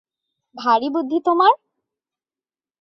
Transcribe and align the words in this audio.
ভারি 0.55 0.87
বুদ্ধি 0.95 1.17
তোমার! 1.25 1.53